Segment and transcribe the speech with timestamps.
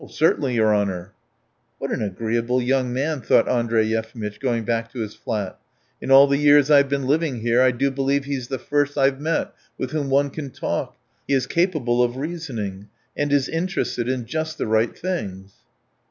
[0.09, 1.13] "Certainly, your honour."
[1.77, 5.59] "What an agreeable young man!" thought Andrey Yefimitch, going back to his flat.
[6.01, 8.57] "In all the years I have been living here I do believe he is the
[8.57, 10.97] first I have met with whom one can talk.
[11.27, 15.53] He is capable of reasoning and is interested in just the right things."